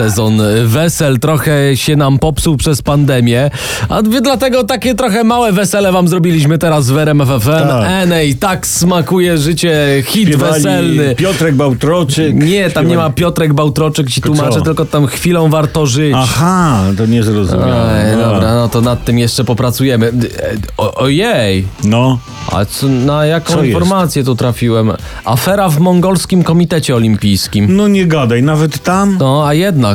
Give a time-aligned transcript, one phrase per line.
[0.00, 3.50] Sezon wesel trochę się nam popsuł przez pandemię,
[3.88, 7.44] a wy- dlatego takie trochę małe wesele wam zrobiliśmy teraz w RMF FM.
[7.68, 7.86] Tak.
[7.90, 11.14] Enej, tak smakuje życie, hit Śpiewali weselny.
[11.14, 12.34] Piotrek Bałtroczyk.
[12.34, 14.60] Nie, tam nie śpiewali- ma Piotrek Bałtroczyk ci tłumaczę, co?
[14.60, 16.14] tylko tam chwilą warto żyć.
[16.16, 17.88] Aha, to nie zrozumiałem.
[18.06, 20.12] Ej, A, dobra, no to nad tym jeszcze popracujemy.
[20.76, 22.18] O, ojej, No,
[22.52, 23.66] a co, na jaką Co jest?
[23.74, 24.92] informację tu trafiłem?
[25.24, 27.76] Afera w mongolskim komitecie olimpijskim.
[27.76, 29.16] no nie gadaj, nawet tam.
[29.20, 29.85] No, a jednak.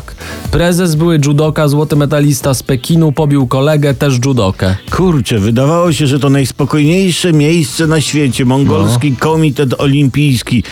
[0.52, 4.76] Prezes były judoka, złoty medalista z Pekinu, pobił kolegę, też judokę.
[4.92, 9.18] Kurczę, wydawało się, że to najspokojniejsze miejsce na świecie, mongolski No.
[9.20, 10.64] komitet olimpijski,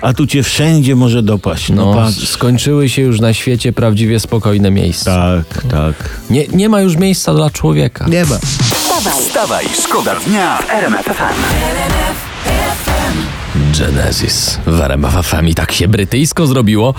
[0.00, 1.68] a tu cię wszędzie może dopaść.
[1.70, 2.28] No, No, patrz.
[2.28, 5.14] skończyły się już na świecie prawdziwie spokojne miejsca.
[5.50, 5.94] Tak, tak.
[6.30, 8.06] Nie, nie ma już miejsca dla człowieka.
[8.08, 8.38] Nie ma.
[8.38, 12.23] Wstawaj, Wstawaj, szkoda dnia w RMF FM.
[13.78, 16.94] Genesis w RMF FM i tak się brytyjsko zrobiło.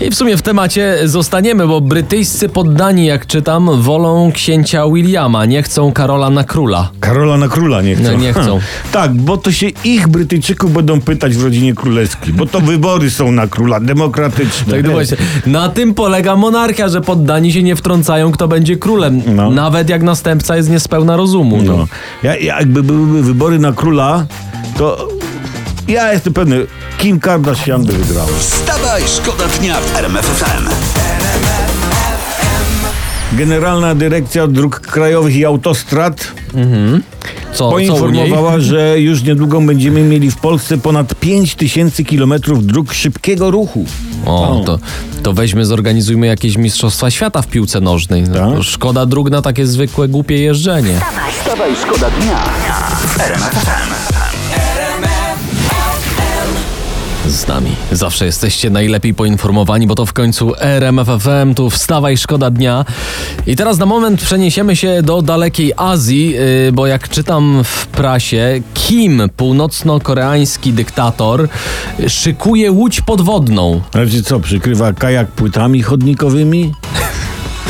[0.00, 5.62] I w sumie w temacie zostaniemy, bo brytyjscy poddani, jak czytam, wolą księcia Williama, nie
[5.62, 6.90] chcą Karola na króla.
[7.00, 8.12] Karola na króla nie chcą.
[8.12, 8.60] No, nie chcą.
[8.92, 13.32] tak, bo to się ich Brytyjczyków będą pytać w rodzinie królewskiej, bo to wybory są
[13.32, 14.72] na króla, demokratyczne.
[14.72, 15.16] Tak, no właśnie.
[15.46, 19.22] Na tym polega monarchia, że poddani się nie wtrącają, kto będzie królem.
[19.26, 19.50] No.
[19.50, 21.62] Nawet jak następca jest niespełna rozumu.
[21.62, 21.76] No.
[21.76, 21.86] No.
[22.22, 24.26] Ja, jakby byłyby wybory na króla,
[24.78, 25.08] to
[25.90, 26.66] ja jestem pewny,
[26.98, 28.28] Kim Kardashian by wygrała.
[28.38, 30.68] Wstawaj, szkoda dnia w RMF FM.
[33.32, 36.32] Generalna Dyrekcja Dróg Krajowych i Autostrad
[37.52, 42.92] Co, co poinformowała, że już niedługo będziemy mieli w Polsce ponad 5 tysięcy kilometrów dróg
[42.92, 43.84] szybkiego ruchu.
[44.26, 44.78] O, to,
[45.22, 48.22] to weźmy, zorganizujmy jakieś Mistrzostwa Świata w piłce nożnej.
[48.22, 48.62] No, Tak?
[48.62, 51.00] Szkoda dróg na takie zwykłe, głupie jeżdżenie.
[51.40, 52.38] Wstawaj, szkoda dnia
[53.06, 54.39] w RMF FM.
[57.30, 62.50] Z nami zawsze jesteście najlepiej poinformowani, bo to w końcu RMF FM, tu wstawaj, szkoda
[62.50, 62.84] dnia.
[63.46, 68.62] I teraz na moment przeniesiemy się do dalekiej Azji, yy, bo jak czytam w prasie,
[68.74, 71.48] Kim, północno-koreański dyktator,
[72.08, 73.80] szykuje łódź podwodną.
[73.92, 76.72] Znaczy co, przykrywa kajak płytami chodnikowymi?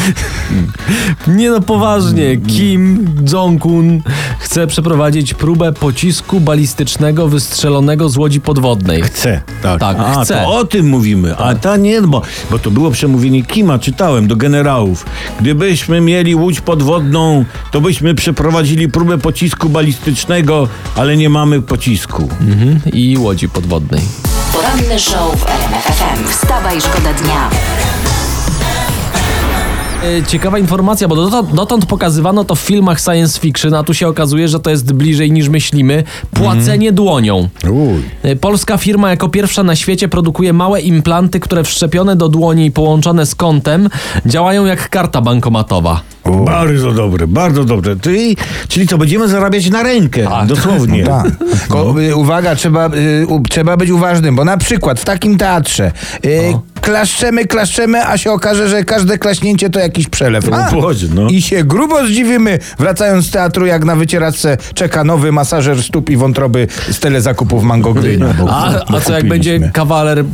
[1.27, 2.37] Nie no, poważnie.
[2.37, 4.03] Kim Jong-un
[4.38, 9.03] chce przeprowadzić próbę pocisku balistycznego wystrzelonego z łodzi podwodnej.
[9.03, 9.41] Chce.
[9.62, 10.34] Tak, Tak, A, chce.
[10.34, 11.37] to o tym mówimy.
[11.37, 15.06] A ta nie, bo, bo to było przemówienie Kima, czytałem, do generałów.
[15.41, 22.28] Gdybyśmy mieli łódź podwodną, to byśmy przeprowadzili próbę pocisku balistycznego, ale nie mamy pocisku.
[22.41, 22.81] Mhm.
[22.93, 24.03] I łodzi podwodnej.
[24.53, 26.28] poranny show w RMF FM.
[26.28, 27.50] Wstawaj, szkoda dnia.
[30.05, 34.09] E, Ciekawa informacja, bo dotąd, dotąd pokazywano to w filmach science fiction, a tu się
[34.09, 36.05] okazuje, że to jest bliżej niż myślimy.
[36.34, 37.49] Płacenie dłonią.
[37.71, 38.03] Uj.
[38.22, 42.71] E, Polska firma jako pierwsza na świecie produkuje małe implanty, które wszczepione do dłoni i
[42.71, 43.88] połączone z kątem
[44.27, 46.00] działają jak karta bankomatowa.
[46.44, 47.97] Bardzo dobre, bardzo dobre.
[47.97, 48.37] Czyli,
[48.69, 51.05] czyli co, będziemy zarabiać na rękę, dosłownie.
[51.05, 51.27] Tak.
[51.61, 52.91] Tylko, y, uwaga, trzeba,
[53.22, 55.93] y, u, trzeba być uważnym, bo na przykład w takim teatrze
[56.25, 60.44] y, klaszczemy, klaszczemy, a się okaże, że każde klaśnięcie to jakiś przelew.
[60.52, 61.28] A, Boże, no.
[61.28, 66.16] I się grubo zdziwimy, wracając z teatru, jak na wycieraczce czeka nowy masażer stóp i
[66.16, 68.26] wątroby z telezakupów Mango Gdynia.
[68.38, 70.24] bo- A, a co jak będzie kawaler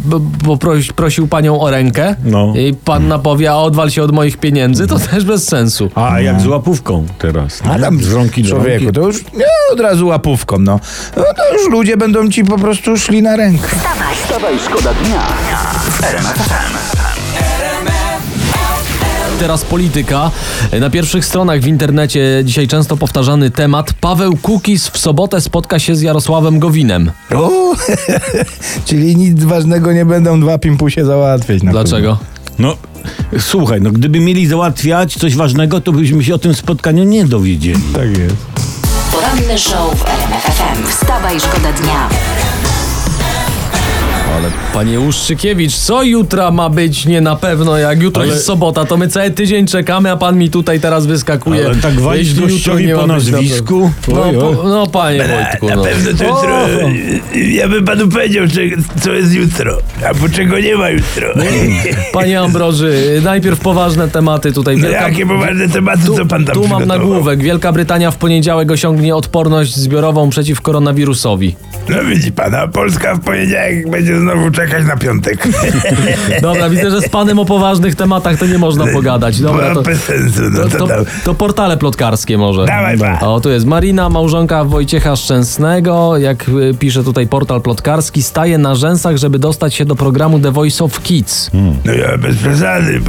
[0.44, 2.52] poproś, prosił panią o rękę No.
[2.56, 5.90] i panna powie, a odwal się od moich pieniędzy, to też bez sensu.
[5.94, 7.60] A jak z łapówką teraz.
[7.70, 9.00] A tam z rąki do człowieku, rąki.
[9.00, 10.80] to już nie od razu łapówką, no.
[11.16, 11.22] no.
[11.36, 13.68] To już ludzie będą ci po prostu szli na rękę.
[14.24, 15.22] Wstawaj, szkoda dnia.
[19.38, 20.30] Teraz polityka.
[20.80, 23.92] Na pierwszych stronach w internecie dzisiaj często powtarzany temat.
[24.00, 27.10] Paweł Kukis w sobotę spotka się z Jarosławem Gowinem.
[27.34, 27.50] O,
[28.86, 31.62] czyli nic ważnego nie będą dwa pimpusie załatwiać.
[31.62, 32.18] na Dlaczego?
[32.58, 32.76] No,
[33.38, 37.80] słuchaj, no gdyby mieli załatwiać coś ważnego, to byśmy się o tym spotkaniu nie dowiedzieli.
[37.92, 37.98] pewno.
[37.98, 38.36] Tak jest.
[39.12, 40.86] Poranny show w RMF FM.
[40.88, 42.08] Wstawaj, szkoda dnia.
[44.36, 47.78] Ale panie Łuszczykiewicz, co jutra ma być nie na pewno?
[47.78, 51.06] Jak jutro Ale- jest sobota, to my cały tydzień czekamy, a pan mi tutaj teraz
[51.06, 51.66] wyskakuje.
[51.66, 53.90] Ale tak walić gościowi nie po na nazwisku?
[54.06, 54.22] pewno.
[54.22, 55.82] Oj, No, po, no panie Wojtku, no.
[55.82, 56.68] to jutro.
[57.34, 58.60] Ja bym panu powiedział, że,
[59.00, 59.78] co jest jutro,
[60.10, 61.28] a po czego nie ma jutro.
[62.12, 64.76] Panie Ambroży, najpierw poważne tematy tutaj.
[64.76, 67.42] No Wielka- jakie poważne tematy, co pan tam Tu mam nagłówek.
[67.42, 71.56] Wielka Brytania w poniedziałek osiągnie odporność zbiorową przeciw koronawirusowi.
[71.88, 75.48] No widzi pan, a Polska w poniedziałek będzie znowu czekać na piątek.
[76.42, 79.40] Dobra, widzę, że z panem o poważnych tematach to nie można pogadać.
[79.40, 82.66] Dobra, to, bez sensu, no to, to, to, portale plotkarskie może.
[82.66, 83.20] Dawaj, ba.
[83.20, 86.18] O, tu jest Marina, małżonka Wojciecha Szczęsnego.
[86.18, 90.52] Jak y, pisze tutaj portal plotkarski, staje na rzęsach, żeby dostać się do programu The
[90.52, 91.50] Voice of Kids.
[91.84, 93.00] No ja bez przesady.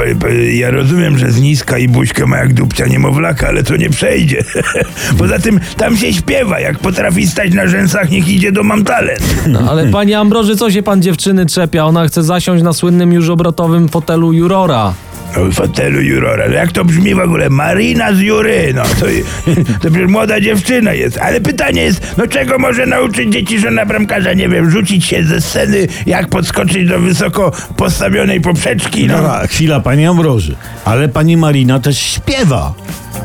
[0.53, 4.43] Ja rozumiem, że z niska i buźkę ma jak dupcia niemowlaka, ale to nie przejdzie.
[5.19, 6.59] Poza tym tam się śpiewa.
[6.59, 9.47] Jak potrafi stać na rzęsach, niech idzie do Mam Talent.
[9.47, 11.85] No, ale panie Ambroży, co się pan dziewczyny trzepia?
[11.85, 14.93] Ona chce zasiąść na słynnym już obrotowym fotelu Jurora.
[15.35, 16.43] No, fotelu jurora.
[16.43, 17.49] Ale Jak to brzmi w ogóle?
[17.49, 18.73] Marina z jury.
[18.75, 19.05] No to,
[19.81, 21.17] to przecież młoda dziewczyna jest.
[21.17, 24.33] Ale pytanie jest, no czego może nauczyć dzieci żona bramkarza?
[24.33, 29.07] Nie wiem, rzucić się ze sceny, jak podskoczyć do wysoko postawionej poprzeczki.
[29.07, 29.17] No.
[29.17, 30.55] Dobra, chwila, pani Ambroży.
[30.85, 32.73] Ale pani Marina też śpiewa.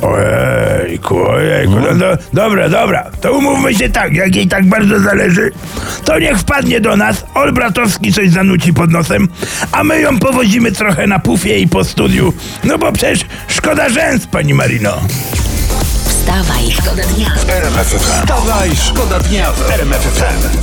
[0.02, 1.72] Ojejku, ojejku.
[1.81, 3.10] No, do, dobra, dobra.
[3.20, 5.50] To umówmy się tak, jak jej tak bardzo zależy,
[6.04, 9.28] to niech wpadnie do nas, Olbratowski coś zanuci pod nosem,
[9.72, 12.32] a my ją powozimy trochę na pufie i po studiu.
[12.64, 14.93] No bo przecież szkoda rzęs, pani Marino.
[16.06, 17.31] Wstawaj, szkoda dnia.
[17.99, 20.58] Wstawaj, szkoda dnia w RMF FM.